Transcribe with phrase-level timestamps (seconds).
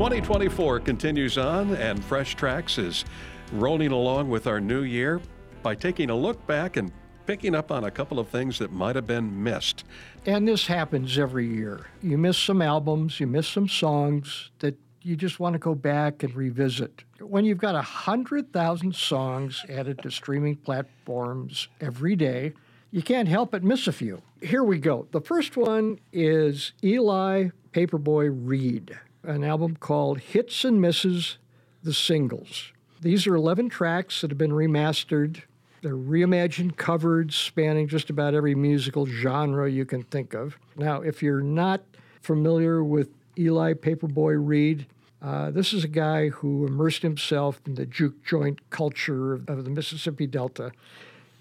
[0.00, 3.04] 2024 continues on, and Fresh Tracks is
[3.52, 5.20] rolling along with our new year
[5.62, 6.90] by taking a look back and
[7.26, 9.84] picking up on a couple of things that might have been missed.
[10.24, 11.84] And this happens every year.
[12.00, 16.22] You miss some albums, you miss some songs that you just want to go back
[16.22, 17.04] and revisit.
[17.20, 22.54] When you've got 100,000 songs added to streaming platforms every day,
[22.90, 24.22] you can't help but miss a few.
[24.40, 25.08] Here we go.
[25.10, 31.38] The first one is Eli Paperboy Reed an album called Hits and Misses
[31.82, 32.72] The Singles.
[33.00, 35.42] These are 11 tracks that have been remastered.
[35.82, 40.58] They're reimagined, covered, spanning just about every musical genre you can think of.
[40.76, 41.82] Now, if you're not
[42.20, 44.86] familiar with Eli Paperboy Reed,
[45.22, 49.64] uh, this is a guy who immersed himself in the juke joint culture of, of
[49.64, 50.72] the Mississippi Delta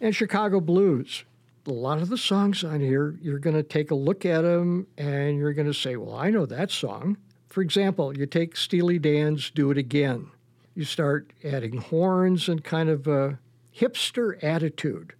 [0.02, 1.24] and Chicago blues.
[1.68, 4.88] A lot of the songs on here, you're going to take a look at them
[4.98, 7.18] and you're going to say, Well, I know that song.
[7.50, 10.32] For example, you take Steely Dan's Do It Again.
[10.76, 13.40] You start adding horns and kind of a
[13.76, 15.14] hipster attitude.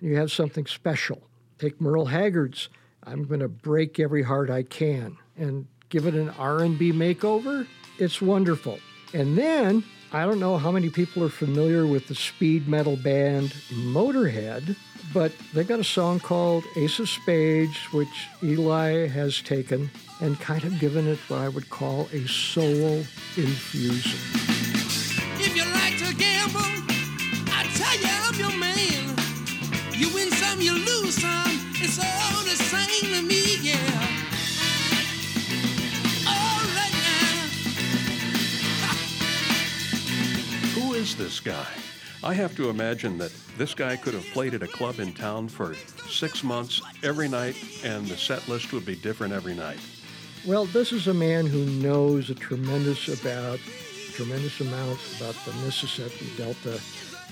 [0.00, 1.22] You have something special.
[1.58, 2.68] Take Merle Haggard's
[3.04, 7.66] I'm going to break every heart I can and give it an R&B makeover.
[7.98, 8.78] It's wonderful.
[9.12, 13.50] And then I don't know how many people are familiar with the speed metal band
[13.70, 14.76] Motorhead,
[15.12, 19.90] but they've got a song called Ace of Spades, which Eli has taken
[20.22, 23.04] and kind of given it what I would call a soul
[23.36, 24.20] infusion.
[25.40, 26.60] If you like to gamble,
[27.50, 29.16] I tell you I'm your man.
[29.92, 31.58] You win some, you lose some.
[31.74, 33.76] It's all the same to me, yeah.
[36.28, 36.94] All right.
[40.76, 41.66] Who is this guy?
[42.22, 45.48] I have to imagine that this guy could have played at a club in town
[45.48, 45.74] for
[46.08, 49.80] six months every night, and the set list would be different every night.
[50.44, 53.60] Well, this is a man who knows a tremendous about,
[54.12, 56.80] tremendous amount about the Mississippi Delta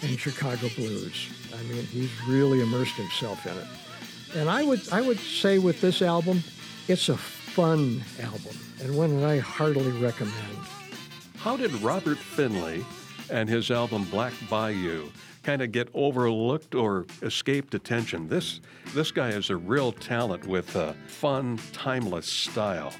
[0.02, 1.28] and Chicago blues.
[1.52, 4.38] I mean, he's really immersed himself in it.
[4.38, 6.44] And I would, I would say with this album,
[6.86, 10.58] it's a fun album and one that I heartily recommend.
[11.36, 12.84] How did Robert Finley
[13.28, 15.10] and his album Black Bayou
[15.42, 18.28] kind of get overlooked or escaped attention.
[18.28, 18.60] This
[18.94, 22.92] this guy is a real talent with a fun, timeless style.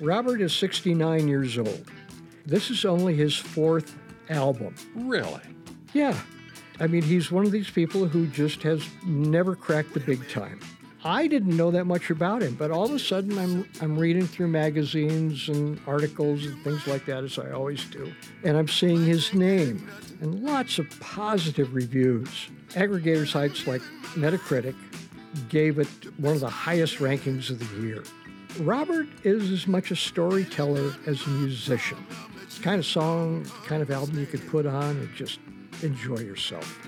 [0.00, 1.90] Robert is 69 years old.
[2.44, 3.96] This is only his fourth
[4.28, 4.74] album.
[4.94, 5.40] Really?
[5.92, 6.18] Yeah.
[6.78, 10.60] I mean, he's one of these people who just has never cracked the big time.
[11.06, 14.26] I didn't know that much about him, but all of a sudden I'm, I'm reading
[14.26, 18.12] through magazines and articles and things like that, as I always do,
[18.42, 19.88] and I'm seeing his name
[20.20, 22.48] and lots of positive reviews.
[22.70, 23.82] Aggregator sites like
[24.16, 24.74] Metacritic
[25.48, 25.86] gave it
[26.18, 28.02] one of the highest rankings of the year.
[28.58, 32.04] Robert is as much a storyteller as a musician.
[32.42, 35.38] It's kind of song, kind of album you could put on and just
[35.82, 36.84] enjoy yourself.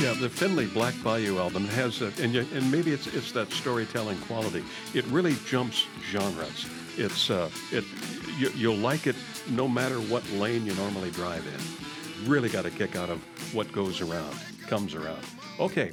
[0.00, 4.18] The Finley Black Bayou album has, a, and, you, and maybe it's it's that storytelling
[4.22, 4.64] quality.
[4.94, 6.66] It really jumps genres.
[6.96, 7.84] It's uh, it
[8.38, 9.16] you, you'll like it
[9.50, 12.30] no matter what lane you normally drive in.
[12.30, 13.20] Really got a kick out of
[13.54, 14.34] what goes around,
[14.66, 15.22] comes around.
[15.58, 15.90] Okay,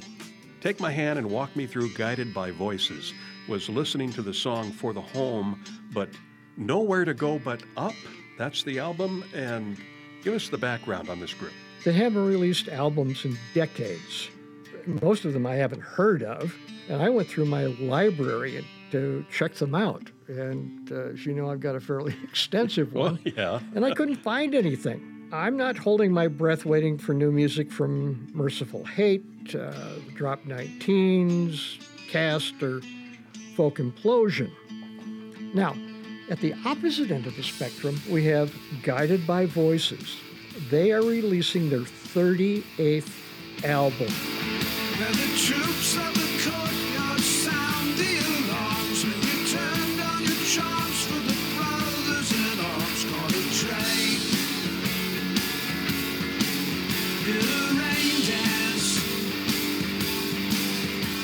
[0.62, 3.12] take my hand and walk me through Guided by Voices.
[3.46, 6.08] Was listening to the song For the Home, but
[6.56, 7.94] nowhere to go but up.
[8.38, 9.76] That's the album, and
[10.22, 11.52] give us the background on this group.
[11.84, 14.30] They haven't released albums in decades.
[14.86, 16.54] Most of them I haven't heard of.
[16.88, 20.10] And I went through my library to check them out.
[20.28, 23.18] And uh, as you know, I've got a fairly extensive one.
[23.24, 23.60] Well, yeah.
[23.74, 25.28] and I couldn't find anything.
[25.30, 29.72] I'm not holding my breath waiting for new music from Merciful Hate, uh,
[30.14, 31.78] Drop 19s,
[32.08, 32.80] Cast, or
[33.54, 34.50] Folk Implosion.
[35.52, 35.76] Now,
[36.30, 40.16] at the opposite end of the spectrum, we have Guided by Voices
[40.70, 44.08] they are releasing their 38th album.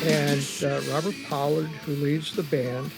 [0.06, 2.90] And uh, Robert Pollard, who leads the band,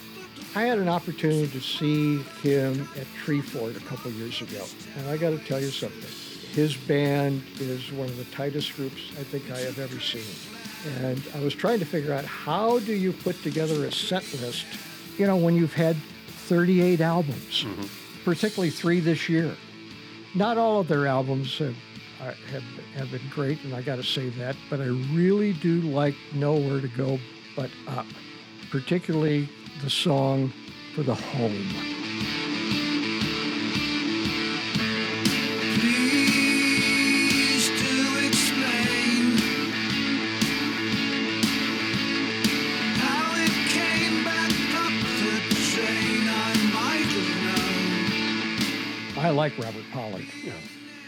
[0.55, 4.65] I had an opportunity to see him at Treefort a couple years ago,
[4.97, 6.26] and I got to tell you something.
[6.53, 10.23] His band is one of the tightest groups I think I have ever seen.
[11.01, 14.65] And I was trying to figure out how do you put together a set list,
[15.17, 15.95] you know, when you've had
[16.47, 17.85] 38 albums, mm-hmm.
[18.23, 19.55] particularly three this year.
[20.35, 21.75] Not all of their albums have,
[22.21, 22.63] uh, have,
[22.95, 26.79] have been great, and I got to say that, but I really do like Nowhere
[26.79, 27.19] to Go
[27.55, 28.05] But Up,
[28.71, 29.49] particularly
[29.81, 30.53] the song
[30.95, 31.96] for the home.
[49.17, 50.25] I like Robert Pollard.
[50.43, 50.53] Yeah.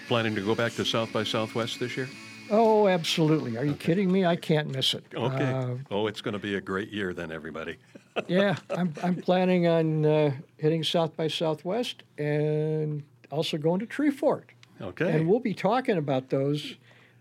[0.08, 2.10] Planning to go back to South by Southwest this year?
[2.50, 3.58] Oh, absolutely.
[3.58, 4.26] Are you kidding me?
[4.26, 5.04] I can't miss it.
[5.14, 5.44] Okay.
[5.44, 7.78] Uh, oh, it's going to be a great year then, everybody.
[8.28, 14.46] yeah, I'm, I'm planning on uh, hitting South by Southwest and also going to Treefort.
[14.82, 15.12] Okay.
[15.12, 16.76] And we'll be talking about those.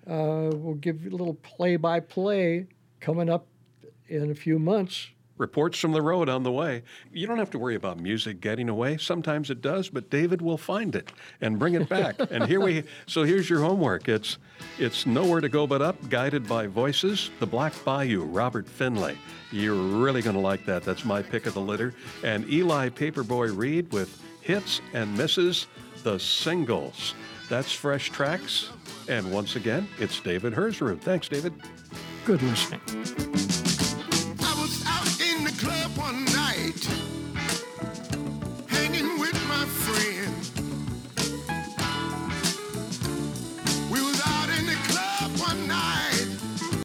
[0.06, 2.66] Uh, we'll give you a little play by play
[3.00, 3.46] coming up
[4.06, 5.08] in a few months.
[5.38, 6.82] Reports from the road on the way.
[7.12, 8.96] You don't have to worry about music getting away.
[8.98, 12.16] Sometimes it does, but David will find it and bring it back.
[12.30, 14.08] and here we so here's your homework.
[14.08, 14.38] It's
[14.78, 17.30] it's nowhere to go but up, guided by voices.
[17.38, 19.16] The Black Bayou, Robert Finley.
[19.50, 20.82] You're really going to like that.
[20.82, 21.94] That's my pick of the litter.
[22.22, 25.66] And Eli Paperboy Reed with hits and misses,
[26.02, 27.14] the singles.
[27.48, 28.70] That's fresh tracks.
[29.08, 31.00] And once again, it's David Hersrud.
[31.00, 31.54] Thanks, David.
[32.24, 33.27] Good listening.